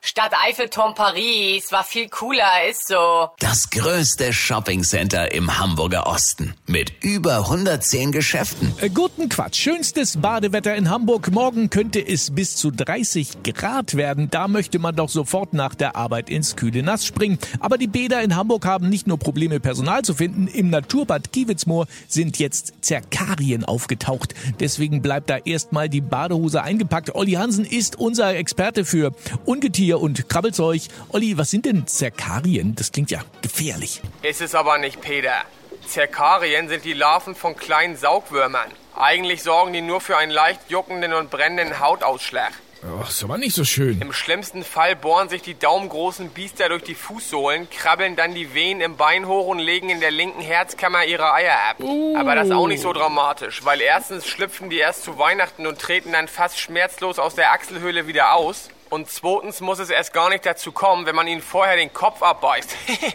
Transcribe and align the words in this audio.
Stadt 0.00 0.32
Eiffelturm 0.46 0.94
Paris 0.94 1.72
war 1.72 1.82
viel 1.82 2.08
cooler, 2.08 2.68
ist 2.70 2.86
so. 2.86 3.30
Das 3.40 3.68
größte 3.68 4.32
Shoppingcenter 4.32 5.32
im 5.32 5.58
Hamburger 5.58 6.06
Osten 6.06 6.54
mit 6.66 6.92
über 7.02 7.38
110 7.38 8.12
Geschäften. 8.12 8.72
Äh, 8.80 8.90
guten 8.90 9.28
Quatsch. 9.28 9.56
Schönstes 9.56 10.16
Badewetter 10.16 10.76
in 10.76 10.88
Hamburg. 10.88 11.32
Morgen 11.32 11.68
könnte 11.68 11.98
es 11.98 12.32
bis 12.32 12.54
zu 12.54 12.70
30 12.70 13.42
Grad 13.42 13.96
werden. 13.96 14.30
Da 14.30 14.46
möchte 14.46 14.78
man 14.78 14.94
doch 14.94 15.08
sofort 15.08 15.52
nach 15.52 15.74
der 15.74 15.96
Arbeit 15.96 16.30
ins 16.30 16.54
kühle 16.54 16.84
Nass 16.84 17.04
springen. 17.04 17.38
Aber 17.58 17.76
die 17.76 17.88
Bäder 17.88 18.22
in 18.22 18.36
Hamburg 18.36 18.66
haben 18.66 18.88
nicht 18.88 19.08
nur 19.08 19.18
Probleme, 19.18 19.58
Personal 19.58 20.02
zu 20.02 20.14
finden. 20.14 20.46
Im 20.46 20.70
Naturbad 20.70 21.32
Kiewitzmoor 21.32 21.86
sind 22.06 22.38
jetzt 22.38 22.72
Zerkarien 22.82 23.64
aufgetaucht. 23.64 24.34
Deswegen 24.60 25.02
bleibt 25.02 25.28
da 25.28 25.38
erstmal 25.38 25.88
die 25.88 26.00
Badehose 26.00 26.62
eingepackt. 26.62 27.16
Olli 27.16 27.32
Hansen 27.32 27.64
ist 27.64 27.96
unser 27.96 28.36
Experte 28.36 28.84
für 28.84 29.12
Ungetier 29.44 29.87
und 29.96 30.28
Krabbelzeug. 30.28 30.82
Olli, 31.10 31.38
was 31.38 31.50
sind 31.50 31.64
denn 31.64 31.86
Zerkarien? 31.86 32.74
Das 32.74 32.92
klingt 32.92 33.10
ja 33.10 33.20
gefährlich. 33.40 34.02
Ist 34.22 34.42
es 34.42 34.54
aber 34.54 34.78
nicht, 34.78 35.00
Peter. 35.00 35.44
Zerkarien 35.86 36.68
sind 36.68 36.84
die 36.84 36.92
Larven 36.92 37.34
von 37.34 37.56
kleinen 37.56 37.96
Saugwürmern. 37.96 38.70
Eigentlich 38.94 39.42
sorgen 39.42 39.72
die 39.72 39.80
nur 39.80 40.00
für 40.00 40.16
einen 40.16 40.32
leicht 40.32 40.70
juckenden 40.70 41.12
und 41.14 41.30
brennenden 41.30 41.80
Hautausschlag. 41.80 42.52
Ach, 43.00 43.08
ist 43.08 43.24
aber 43.24 43.38
nicht 43.38 43.54
so 43.54 43.64
schön. 43.64 44.00
Im 44.00 44.12
schlimmsten 44.12 44.62
Fall 44.62 44.94
bohren 44.94 45.28
sich 45.28 45.42
die 45.42 45.58
daumengroßen 45.58 46.30
Biester 46.30 46.68
durch 46.68 46.84
die 46.84 46.94
Fußsohlen, 46.94 47.68
krabbeln 47.70 48.14
dann 48.14 48.34
die 48.34 48.54
Venen 48.54 48.80
im 48.80 48.96
Bein 48.96 49.26
hoch 49.26 49.48
und 49.48 49.58
legen 49.58 49.90
in 49.90 50.00
der 50.00 50.12
linken 50.12 50.40
Herzkammer 50.40 51.04
ihre 51.04 51.32
Eier 51.32 51.58
ab. 51.70 51.76
Aber 52.16 52.34
das 52.36 52.46
ist 52.46 52.52
auch 52.52 52.68
nicht 52.68 52.82
so 52.82 52.92
dramatisch, 52.92 53.64
weil 53.64 53.80
erstens 53.80 54.26
schlüpfen 54.28 54.70
die 54.70 54.78
erst 54.78 55.02
zu 55.02 55.18
Weihnachten 55.18 55.66
und 55.66 55.80
treten 55.80 56.12
dann 56.12 56.28
fast 56.28 56.60
schmerzlos 56.60 57.18
aus 57.18 57.34
der 57.34 57.52
Achselhöhle 57.52 58.06
wieder 58.06 58.34
aus. 58.34 58.68
Und 58.90 59.10
zweitens 59.10 59.60
muss 59.60 59.80
es 59.80 59.90
erst 59.90 60.12
gar 60.12 60.30
nicht 60.30 60.46
dazu 60.46 60.72
kommen, 60.72 61.04
wenn 61.04 61.16
man 61.16 61.26
ihnen 61.26 61.42
vorher 61.42 61.76
den 61.76 61.92
Kopf 61.92 62.22
abbeißt. 62.22 62.74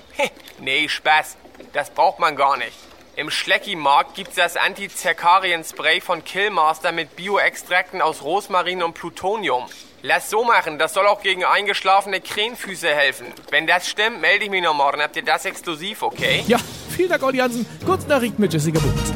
nee, 0.60 0.88
Spaß. 0.88 1.38
Das 1.72 1.90
braucht 1.90 2.20
man 2.20 2.36
gar 2.36 2.58
nicht. 2.58 2.78
Im 3.16 3.30
Schlecki-Markt 3.30 4.16
gibt's 4.16 4.38
das 4.38 4.58
Anti-Zerkarien-Spray 4.58 6.02
von 6.02 6.24
Killmaster 6.24 6.92
mit 6.92 7.16
Bioextrakten 7.16 8.02
aus 8.02 8.24
Rosmarin 8.24 8.82
und 8.82 8.94
Plutonium. 8.94 9.66
Lass 10.02 10.32
so 10.32 10.44
machen, 10.44 10.80
das 10.80 10.96
soll 10.96 11.06
auch 11.06 11.22
gegen 11.22 11.46
eingeschlafene 11.46 12.22
Krähenfüße 12.22 12.88
helfen. 12.88 13.28
Wenn 13.52 13.68
das 13.68 13.88
stimmt, 13.88 14.20
melde 14.20 14.46
ich 14.46 14.50
mich 14.50 14.64
noch 14.64 14.74
morgen. 14.74 15.00
Habt 15.00 15.16
ihr 15.16 15.24
das 15.24 15.46
exklusiv, 15.46 16.02
okay? 16.02 16.44
Ja, 16.48 16.58
vielen 16.90 17.10
Dank, 17.10 17.22
Olli 17.22 17.38
Hansen. 17.38 17.68
Kurznachrichten 17.86 18.42
mit 18.42 18.52
Jessica 18.52 18.80
Bums. 18.80 19.14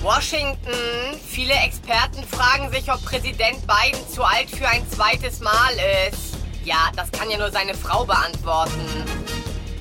Washington. 0.00 1.18
Viele 1.28 1.54
Experten 1.54 2.22
fragen 2.22 2.70
sich, 2.70 2.90
ob 2.90 3.04
Präsident 3.04 3.66
Biden 3.66 4.08
zu 4.08 4.22
alt 4.22 4.48
für 4.48 4.68
ein 4.68 4.88
zweites 4.88 5.40
Mal 5.40 5.72
ist. 6.08 6.36
Ja, 6.64 6.92
das 6.94 7.10
kann 7.10 7.28
ja 7.28 7.36
nur 7.36 7.50
seine 7.50 7.74
Frau 7.74 8.04
beantworten. 8.04 8.86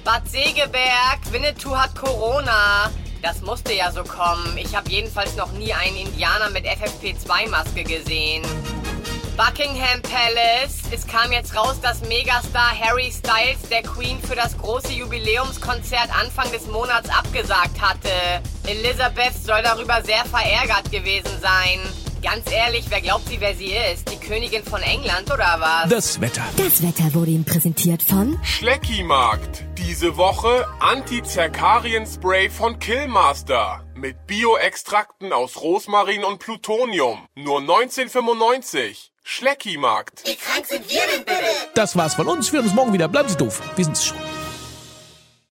Bad 0.04 0.28
Segeberg, 0.28 1.20
Winnetou 1.32 1.78
hat 1.78 1.94
Corona. 1.96 2.90
Das 3.22 3.42
musste 3.42 3.74
ja 3.74 3.92
so 3.92 4.04
kommen. 4.04 4.58
Ich 4.58 4.76
habe 4.76 4.90
jedenfalls 4.90 5.36
noch 5.36 5.52
nie 5.52 5.74
einen 5.74 5.98
Indianer 5.98 6.50
mit 6.50 6.66
FFP2-Maske 6.66 7.84
gesehen. 7.84 8.44
Buckingham 9.36 10.02
Palace. 10.02 10.82
Es 10.92 11.06
kam 11.06 11.32
jetzt 11.32 11.56
raus, 11.56 11.80
dass 11.82 12.02
Megastar 12.02 12.78
Harry 12.78 13.12
Styles 13.12 13.70
der 13.70 13.84
Queen 13.84 14.20
für 14.22 14.36
das 14.36 14.58
große 14.58 14.94
Jubiläumskonzert 14.94 16.10
Anfang 16.18 16.52
des 16.52 16.68
Monats 16.68 17.10
abgesagt 17.10 17.80
hatte. 17.80 18.10
Elizabeth 18.68 19.34
soll 19.42 19.62
darüber 19.64 20.02
sehr 20.04 20.26
verärgert 20.26 20.92
gewesen 20.92 21.32
sein. 21.42 21.80
Ganz 22.32 22.52
ehrlich, 22.52 22.86
wer 22.90 23.02
glaubt 23.02 23.28
sie, 23.28 23.42
wer 23.42 23.56
sie 23.56 23.74
ist? 23.92 24.08
Die 24.12 24.20
Königin 24.20 24.64
von 24.64 24.84
England 24.84 25.34
oder 25.34 25.56
was? 25.58 25.90
Das 25.90 26.22
Wetter. 26.22 26.44
Das 26.58 26.84
Wetter 26.84 27.12
wurde 27.16 27.32
Ihnen 27.32 27.44
präsentiert 27.44 28.04
von 28.04 28.38
Schlecki-Markt. 28.44 29.66
Diese 29.80 30.16
Woche 30.16 30.68
Anti-Zerkarien-Spray 30.80 32.52
von 32.52 32.78
Killmaster. 32.78 33.84
Mit 33.96 34.28
Bioextrakten 34.28 35.34
aus 35.34 35.60
Rosmarin 35.60 36.24
und 36.24 36.38
Plutonium. 36.38 37.28
Nur 37.34 37.62
1995. 37.62 39.12
Schlecki-Markt. 39.24 40.22
Das 41.74 41.96
war's 41.96 42.14
von 42.14 42.28
uns. 42.28 42.52
Wir 42.52 42.60
hören 42.60 42.68
uns 42.68 42.76
morgen 42.76 42.94
wieder. 42.94 43.08
Bleiben 43.08 43.30
Sie 43.30 43.38
doof. 43.38 43.60
Wir 43.76 43.86
sind's 43.86 44.06
schon. 44.06 44.19